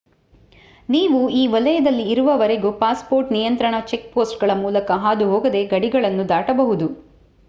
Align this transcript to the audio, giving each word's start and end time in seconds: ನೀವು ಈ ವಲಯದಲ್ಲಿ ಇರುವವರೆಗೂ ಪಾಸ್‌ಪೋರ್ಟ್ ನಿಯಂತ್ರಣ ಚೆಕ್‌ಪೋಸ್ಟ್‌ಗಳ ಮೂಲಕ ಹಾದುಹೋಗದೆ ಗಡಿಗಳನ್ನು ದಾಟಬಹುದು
ನೀವು 0.89 1.29
ಈ 1.31 1.47
ವಲಯದಲ್ಲಿ 1.47 2.05
ಇರುವವರೆಗೂ 2.09 2.71
ಪಾಸ್‌ಪೋರ್ಟ್ 2.79 3.31
ನಿಯಂತ್ರಣ 3.31 3.75
ಚೆಕ್‌ಪೋಸ್ಟ್‌ಗಳ 3.87 4.51
ಮೂಲಕ 4.55 4.91
ಹಾದುಹೋಗದೆ 5.03 5.65
ಗಡಿಗಳನ್ನು 5.65 6.29
ದಾಟಬಹುದು 6.29 6.89